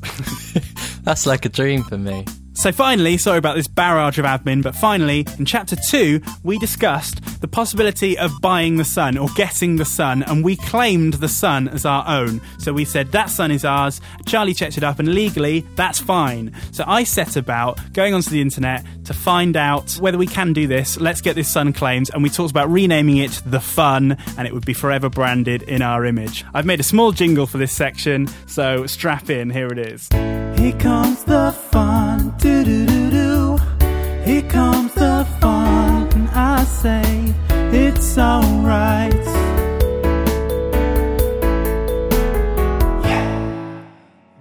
[1.02, 2.24] That's like a dream for me.
[2.58, 7.40] So finally, sorry about this barrage of admin, but finally, in chapter two, we discussed
[7.40, 11.68] the possibility of buying the sun or getting the sun, and we claimed the sun
[11.68, 12.40] as our own.
[12.58, 14.00] So we said that sun is ours.
[14.26, 16.52] Charlie checked it up, and legally, that's fine.
[16.72, 20.66] So I set about going onto the internet to find out whether we can do
[20.66, 20.98] this.
[20.98, 24.52] Let's get this sun claimed, and we talked about renaming it the Fun, and it
[24.52, 26.44] would be forever branded in our image.
[26.52, 29.48] I've made a small jingle for this section, so strap in.
[29.50, 30.08] Here it is.
[30.58, 32.34] Here comes the fun.
[32.38, 33.56] Do do do do.
[34.24, 36.08] Here comes the fun.
[36.12, 37.34] And I say
[37.72, 39.14] it's alright.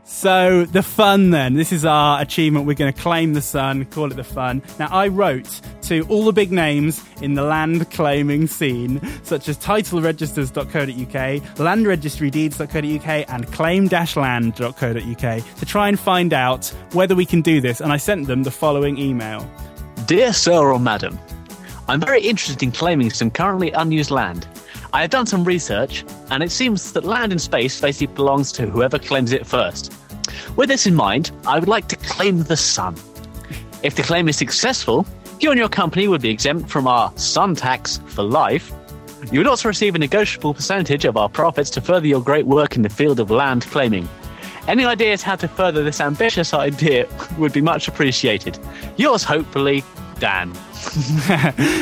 [0.04, 1.54] So the fun then.
[1.54, 2.66] This is our achievement.
[2.66, 4.64] We're going to claim the sun, call it the fun.
[4.80, 9.58] Now I wrote to all the big names in the land claiming scene, such as
[9.58, 17.82] titleregisters.co.uk, landregistrydeeds.co.uk, and claim-land.co.uk to try and find out whether we can do this.
[17.82, 19.50] And I sent them the following email.
[20.06, 21.20] Dear Sir or Madam,
[21.88, 24.48] I'm very interested in claiming some currently unused land.
[24.94, 28.66] I have done some research, and it seems that land in space basically belongs to
[28.66, 29.94] whoever claims it first.
[30.56, 32.96] With this in mind, I would like to claim the sun.
[33.84, 35.06] If the claim is successful,
[35.40, 38.72] you and your company would be exempt from our sun tax for life.
[39.32, 42.76] You would also receive a negotiable percentage of our profits to further your great work
[42.76, 44.08] in the field of land claiming.
[44.68, 48.60] Any ideas how to further this ambitious idea would be much appreciated.
[48.98, 49.84] Yours, hopefully,
[50.20, 50.54] Dan.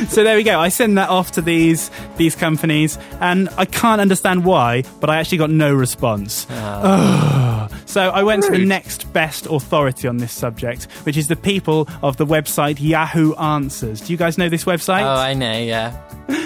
[0.08, 0.60] So there we go.
[0.60, 5.18] I send that off to these these companies, and I can't understand why, but I
[5.18, 6.48] actually got no response.
[6.50, 7.68] Ah.
[7.72, 7.75] Ugh.
[7.96, 11.88] So I went to the next best authority on this subject, which is the people
[12.04, 14.02] of the website Yahoo Answers.
[14.02, 15.04] Do you guys know this website?
[15.04, 15.98] Oh, I know, yeah.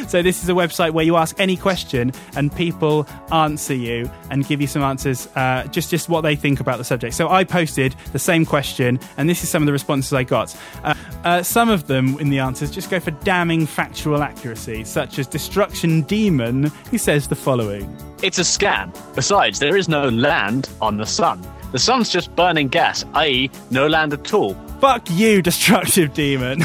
[0.08, 4.46] So this is a website where you ask any question and people answer you and
[4.48, 7.14] give you some answers, uh, just just what they think about the subject.
[7.14, 10.56] So I posted the same question, and this is some of the responses I got.
[10.84, 15.20] Uh, uh, some of them in the answers just go for damning factual accuracy, such
[15.20, 17.96] as Destruction Demon, who says the following.
[18.24, 18.92] It's a scam.
[19.16, 21.46] Besides, there is no land on the sun.
[21.72, 24.56] The sun's just burning gas, i.e., no land at all.
[24.82, 26.62] Fuck you, Destructive Demon.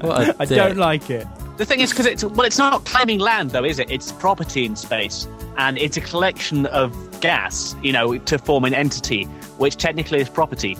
[0.00, 0.56] What a I dick.
[0.58, 1.26] don't like it.
[1.58, 3.90] The thing is, because it's well, it's not claiming land though, is it?
[3.90, 8.74] It's property in space, and it's a collection of gas, you know, to form an
[8.74, 9.24] entity,
[9.58, 10.78] which technically is property.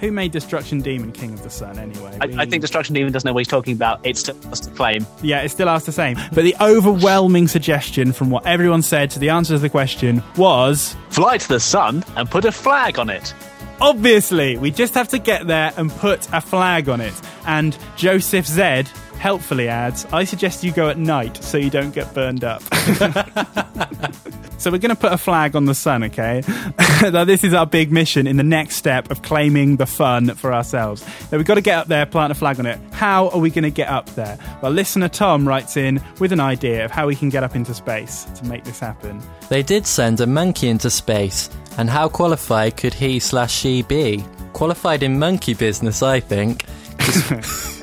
[0.00, 2.18] Who made Destruction Demon King of the Sun anyway?
[2.20, 4.00] I, I think Destruction Demon doesn't know what he's talking about.
[4.04, 5.06] It's just a claim.
[5.22, 6.18] Yeah, it still asks the same.
[6.34, 10.94] But the overwhelming suggestion from what everyone said to the answer to the question was
[11.08, 13.34] Fly to the sun and put a flag on it.
[13.80, 17.14] obviously, we just have to get there and put a flag on it.
[17.46, 18.84] And Joseph Z
[19.18, 22.62] helpfully adds, I suggest you go at night so you don't get burned up.
[24.58, 26.42] so we're going to put a flag on the sun, okay?
[27.02, 30.54] now, this is our big mission in the next step of claiming the fun for
[30.54, 31.04] ourselves.
[31.30, 32.78] Now, we've got to get up there, plant a flag on it.
[32.92, 34.38] How are we going to get up there?
[34.62, 37.74] Well, listener Tom writes in with an idea of how we can get up into
[37.74, 39.20] space to make this happen.
[39.48, 44.24] They did send a monkey into space, and how qualified could he slash she be?
[44.52, 46.64] Qualified in monkey business, I think.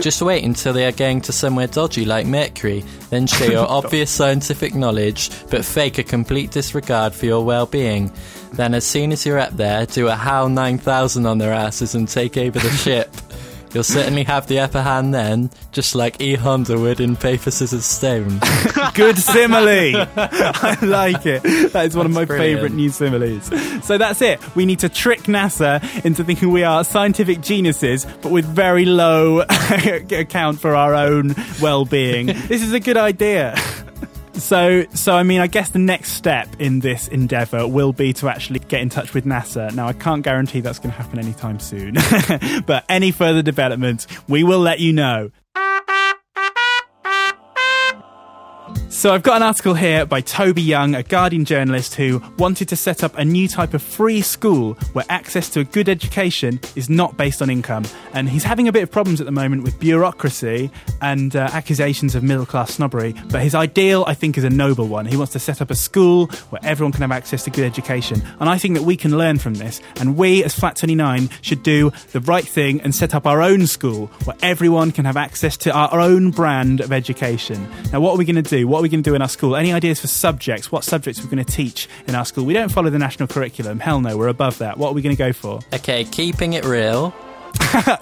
[0.00, 4.10] Just, wait until they are going to somewhere dodgy like Mercury, then show your obvious
[4.10, 8.12] scientific knowledge, but fake a complete disregard for your well being.
[8.52, 12.08] Then, as soon as you're up there, do a HAL 9000 on their asses and
[12.08, 13.10] take over the ship.
[13.74, 16.34] You'll certainly have the upper hand then, just like E.
[16.36, 18.38] Honda would in Paper, Scissors, Stone.
[18.94, 20.06] Good simile.
[20.16, 21.42] I like it.
[21.72, 22.54] That is one of my brilliant.
[22.60, 23.50] favourite new similes.
[23.84, 24.40] So that's it.
[24.54, 29.40] We need to trick NASA into thinking we are scientific geniuses, but with very low
[30.10, 32.26] account for our own well-being.
[32.26, 33.56] this is a good idea.
[34.34, 38.28] So, so I mean, I guess the next step in this endeavour will be to
[38.28, 39.72] actually get in touch with NASA.
[39.74, 41.94] Now, I can't guarantee that's going to happen anytime soon,
[42.66, 45.30] but any further developments, we will let you know.
[49.04, 52.76] So I've got an article here by Toby Young, a Guardian journalist who wanted to
[52.76, 56.88] set up a new type of free school where access to a good education is
[56.88, 57.84] not based on income.
[58.14, 60.70] And he's having a bit of problems at the moment with bureaucracy
[61.02, 63.14] and uh, accusations of middle class snobbery.
[63.28, 65.04] But his ideal, I think, is a noble one.
[65.04, 68.22] He wants to set up a school where everyone can have access to good education.
[68.40, 69.82] And I think that we can learn from this.
[70.00, 73.66] And we, as Flat 29, should do the right thing and set up our own
[73.66, 77.68] school where everyone can have access to our own brand of education.
[77.92, 78.66] Now, what are we going to do?
[78.66, 79.56] What are we going to do in our school?
[79.56, 80.70] Any ideas for subjects?
[80.70, 82.44] What subjects we're going to teach in our school?
[82.44, 83.80] We don't follow the national curriculum.
[83.80, 84.78] Hell no, we're above that.
[84.78, 85.60] What are we going to go for?
[85.72, 87.14] Okay, keeping it real.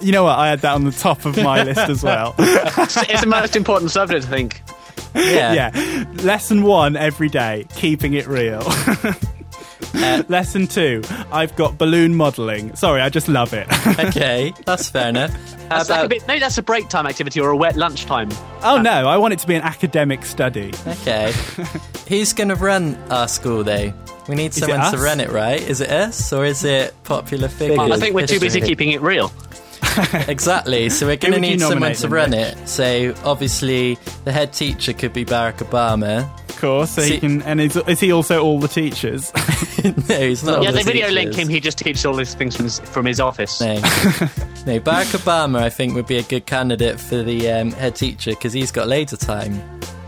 [0.00, 0.38] You know what?
[0.38, 2.35] I had that on the top of my list as well.
[2.38, 4.62] It's, it's the most important subject, I think.
[5.14, 5.72] Yeah.
[5.72, 6.05] yeah.
[6.22, 8.62] Lesson one every day, keeping it real.
[9.95, 12.75] Uh, lesson two, I've got balloon modelling.
[12.77, 13.66] Sorry, I just love it.
[14.03, 15.31] Okay, that's fair enough.
[15.68, 18.29] How That's like a bit, maybe that's a break time activity or a wet lunchtime.
[18.62, 20.73] oh no, I want it to be an academic study.
[20.87, 21.33] okay?
[22.09, 23.92] Who's going to run our school though?
[24.29, 25.61] We need someone to run it, right?
[25.61, 27.79] Is it us or is it popular figures?
[27.79, 29.33] I think we're too busy keeping it real.
[30.29, 30.88] Exactly.
[30.88, 32.40] So we're going to need someone to run Rich?
[32.57, 32.68] it.
[32.68, 36.31] So obviously, the head teacher could be Barack Obama.
[36.62, 37.42] Of course, so See- he can.
[37.42, 39.33] And is, is he also all the teachers?
[39.85, 40.62] no, he's not.
[40.62, 41.12] yeah, all they the video teachers.
[41.14, 41.48] link him.
[41.48, 43.61] He just teaches all these things from his, from his office.
[43.61, 43.75] No.
[43.75, 43.81] no,
[44.79, 48.53] Barack Obama, I think, would be a good candidate for the um, head teacher because
[48.53, 49.61] he's got loads of time.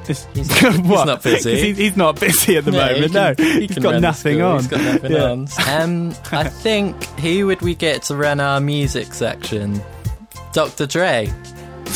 [0.07, 1.51] He's, He's not- busy.
[1.51, 2.99] not He's, he's not busy at the No, moment.
[3.07, 4.59] he no, can- he he's can got run the nothing school, on.
[4.59, 5.23] He's got nothing Yeah.
[5.31, 5.49] on.
[5.83, 9.83] Um, I think who would we get to run our music section?
[10.53, 10.87] Dr.
[10.87, 11.33] Dre,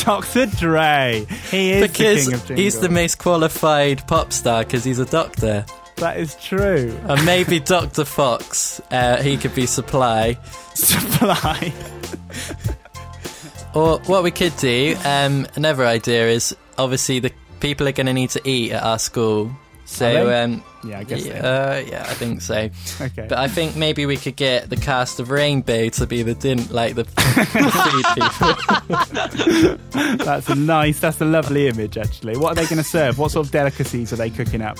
[0.03, 0.45] Dr.
[0.47, 1.25] Dre.
[1.51, 5.65] He is the king of he's the most qualified pop star because he's a doctor.
[5.97, 6.97] That is true.
[7.03, 8.05] And maybe Dr.
[8.05, 10.37] Fox, uh, he could be supply.
[10.73, 11.73] Supply.
[13.75, 18.13] Or what we could do, um, another idea is obviously the people are going to
[18.13, 19.51] need to eat at our school.
[19.89, 22.69] So, um, Yeah, I guess yeah, uh, yeah, I think so.
[23.01, 23.25] Okay.
[23.27, 26.67] But I think maybe we could get the cast of Rainbow to be the din,
[26.69, 28.05] like the, the food
[29.89, 30.17] people.
[30.25, 32.37] That's a nice, that's a lovely image, actually.
[32.37, 33.17] What are they going to serve?
[33.17, 34.77] What sort of delicacies are they cooking up?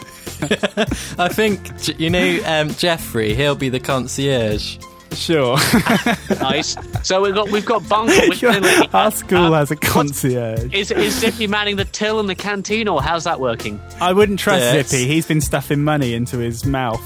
[1.18, 1.60] I think
[2.00, 3.34] you know um, Geoffrey.
[3.34, 4.78] He'll be the concierge.
[5.14, 5.58] Sure.
[6.40, 6.76] nice.
[7.04, 8.16] So we've got we've got Bungle.
[8.30, 10.74] Which clearly- Our school uh, has a concierge.
[10.74, 13.80] Is is Zippy manning the till in the canteen, or how's that working?
[14.00, 14.88] I wouldn't trust Yes.
[14.90, 15.08] Zippy.
[15.08, 17.02] He's been stuffing money into his mouth.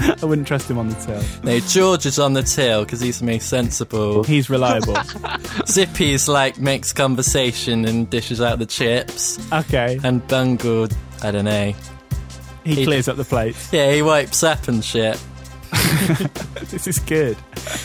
[0.22, 1.22] I wouldn't trust him on the till.
[1.44, 4.24] No, George is on the till because he's the most sensible.
[4.24, 4.96] He's reliable.
[5.66, 9.98] Zippy's like makes conversation and dishes out the chips, okay.
[10.04, 10.88] and Bungle,
[11.22, 11.72] I don't know.
[12.64, 13.72] He he- clears up the plates.
[13.72, 15.22] Yeah, he wipes up and shit,
[16.70, 17.36] This is good.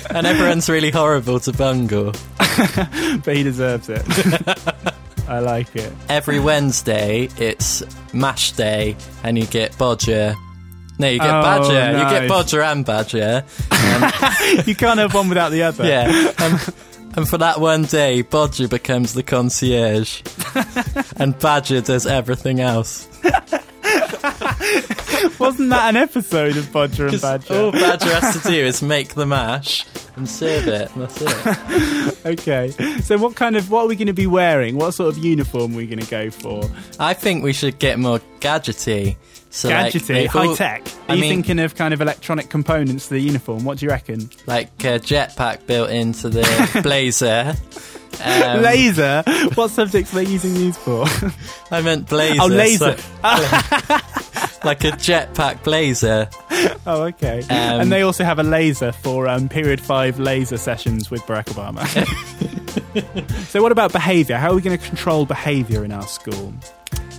[0.10, 2.14] and everyone's really horrible to Bungle.
[3.24, 4.04] But he deserves it.
[5.28, 5.94] I like it.
[6.10, 7.84] Every Wednesday, it's
[8.14, 10.34] Mash Day, and you get Bodger.
[10.98, 11.98] No, you get Oh, Badger.
[11.98, 13.46] You get Bodger and Badger.
[13.72, 14.12] Um,
[14.66, 15.86] you can't have one without the other.
[15.88, 16.34] Yeah.
[16.40, 16.74] And,
[17.16, 20.22] and for that one day, Bodger becomes the concierge,
[21.18, 23.08] and Badger does everything else.
[25.40, 27.54] Wasn't that an episode of Bodger and Badger?
[27.56, 30.94] All Badger has to do is make the mash and serve it.
[30.96, 32.16] And that's it.
[32.26, 32.72] Okay.
[33.02, 34.76] So what kind of what are we going to be wearing?
[34.76, 36.64] What sort of uniform are we going to go for?
[37.00, 39.16] I think we should get more gadgety.
[39.50, 40.86] So like, Gadgety, they high tech.
[40.86, 43.64] Are I you mean, thinking of kind of electronic components to the uniform?
[43.64, 44.30] What do you reckon?
[44.46, 47.56] like a jetpack built into the blazer.
[48.24, 49.24] Um, laser.
[49.56, 51.06] What subjects are they using these for?
[51.72, 52.42] I meant blazer.
[52.42, 52.98] oh, laser.
[52.98, 54.00] so-
[54.64, 56.30] like a jetpack blazer.
[56.86, 57.40] oh, okay.
[57.44, 61.46] Um, and they also have a laser for um, period five laser sessions with Barack
[61.46, 61.86] Obama.
[63.48, 64.38] so, what about behaviour?
[64.38, 66.54] How are we going to control behaviour in our school?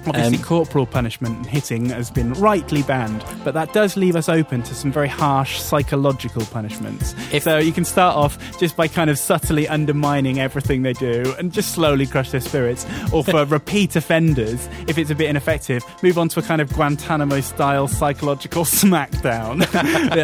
[0.07, 4.28] Obviously, Um, corporal punishment and hitting has been rightly banned, but that does leave us
[4.28, 7.14] open to some very harsh psychological punishments.
[7.32, 11.34] If- so, you can start off just by kind of subtly undermining everything they do
[11.38, 12.86] and just slowly crush their spirits.
[13.12, 16.72] Or for repeat offenders, if it's a bit ineffective, move on to a kind of
[16.72, 18.64] Guantanamo style psychological
[19.11, 19.66] smackdown.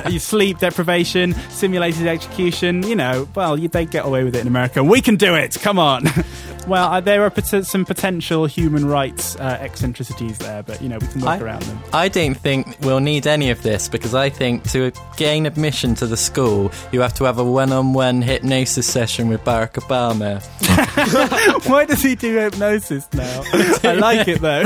[0.11, 4.47] You sleep deprivation, simulated execution, you know, well, you, they get away with it in
[4.47, 4.83] America.
[4.85, 5.57] We can do it!
[5.61, 6.05] Come on!
[6.67, 10.99] well, uh, there are pot- some potential human rights uh, eccentricities there, but, you know,
[10.99, 11.79] we can work I- around them.
[11.93, 16.07] I don't think we'll need any of this because I think to gain admission to
[16.07, 20.43] the school, you have to have a one on one hypnosis session with Barack Obama.
[21.69, 23.43] Why does he do hypnosis now?
[23.85, 24.65] I like it though.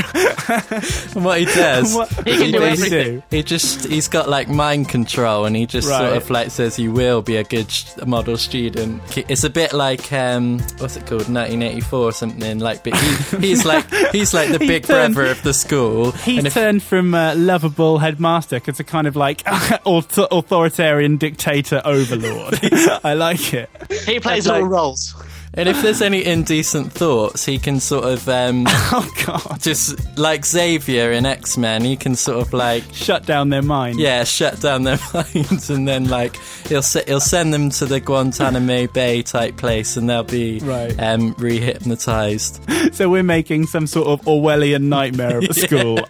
[1.14, 3.22] And what he does, What, He can do everything.
[3.30, 6.92] he just, he's got like mind control and he just sort of like says you
[6.92, 7.72] will be a good
[8.06, 9.02] model student.
[9.16, 13.64] It's a bit like, um, what's it called, 1984 or something, like, but he, he's
[13.64, 16.10] like, he's like the big turned- brother of the school.
[16.24, 19.42] He's and if- turned from uh, lovable headmaster to a kind of like
[19.84, 22.58] author- authoritarian dictator overlord.
[23.04, 23.70] I like it.
[24.06, 25.14] He plays like- all roles.
[25.54, 30.46] And if there's any indecent thoughts, he can sort of um, Oh god, just like
[30.46, 31.82] Xavier in X Men.
[31.84, 33.98] He can sort of like shut down their mind.
[33.98, 36.36] yeah shut down their minds, and then like
[36.68, 40.94] he'll se- he'll send them to the Guantanamo Bay type place, and they'll be Right.
[41.02, 42.60] um, re-hypnotized.
[42.92, 46.00] So we're making some sort of Orwellian nightmare of a school.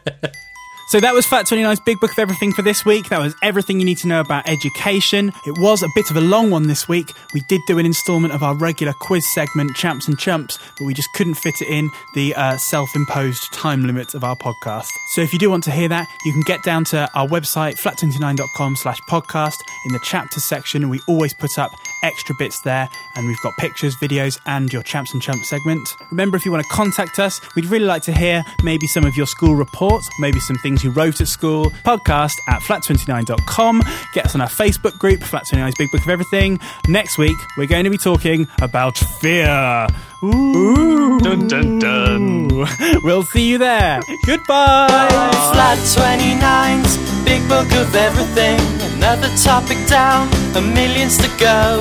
[0.91, 3.11] So that was Flat 29's Big Book of Everything for this week.
[3.11, 5.33] That was everything you need to know about education.
[5.47, 7.13] It was a bit of a long one this week.
[7.33, 10.93] We did do an instalment of our regular quiz segment, Champs and Chumps, but we
[10.93, 14.89] just couldn't fit it in the uh, self-imposed time limit of our podcast.
[15.13, 17.81] So if you do want to hear that, you can get down to our website,
[17.81, 19.59] flat29.com slash podcast.
[19.87, 21.71] In the chapter section, we always put up
[22.03, 25.97] extra bits there, and we've got pictures, videos, and your Champs and Chumps segment.
[26.11, 29.17] Remember, if you want to contact us, we'd really like to hear maybe some of
[29.17, 31.71] your school reports, maybe some things you wrote at school.
[31.85, 33.83] Podcast at flat29.com.
[34.13, 36.59] Get us on our Facebook group, Flat 29's Big Book of Everything.
[36.89, 39.87] Next week, we're going to be talking about fear.
[40.23, 41.19] Ooh.
[41.21, 42.51] Dun dun dun.
[43.03, 44.01] We'll see you there.
[44.27, 44.89] Goodbye.
[44.89, 48.59] Flat 29's Big Book of Everything.
[48.97, 50.27] Another topic down,
[50.57, 51.79] a millions to go.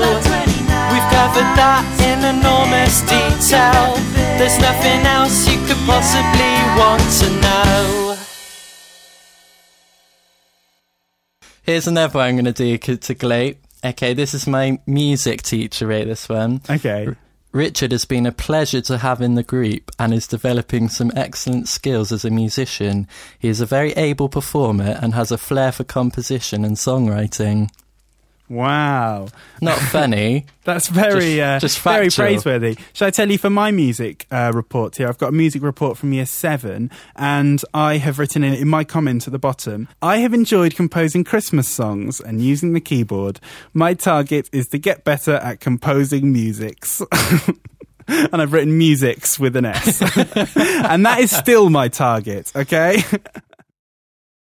[0.93, 3.97] We've covered that in enormous detail.
[4.37, 8.17] There's nothing else you could possibly want to know.
[11.63, 13.57] Here's another one I'm going to do c- to gloat.
[13.83, 15.87] Okay, this is my music teacher.
[15.87, 16.61] Rate this one.
[16.69, 17.07] Okay.
[17.51, 21.67] Richard has been a pleasure to have in the group and is developing some excellent
[21.67, 23.07] skills as a musician.
[23.39, 27.71] He is a very able performer and has a flair for composition and songwriting.
[28.49, 29.27] Wow.
[29.61, 30.45] Not funny.
[30.63, 32.77] That's very, Just- uh, just very praiseworthy.
[32.93, 35.07] Shall I tell you for my music uh, report here?
[35.07, 38.83] I've got a music report from year seven, and I have written in, in my
[38.83, 39.87] comment at the bottom.
[40.01, 43.39] I have enjoyed composing Christmas songs and using the keyboard.
[43.73, 47.01] My target is to get better at composing musics.
[48.07, 50.01] and I've written musics with an S.
[50.55, 53.03] and that is still my target, okay?